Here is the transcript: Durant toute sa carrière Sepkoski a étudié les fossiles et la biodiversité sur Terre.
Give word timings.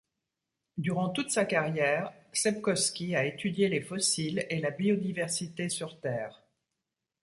Durant 0.79 1.09
toute 1.09 1.29
sa 1.29 1.45
carrière 1.45 2.11
Sepkoski 2.33 3.15
a 3.15 3.23
étudié 3.23 3.69
les 3.69 3.81
fossiles 3.81 4.47
et 4.49 4.57
la 4.59 4.71
biodiversité 4.71 5.69
sur 5.69 5.99
Terre. 5.99 6.41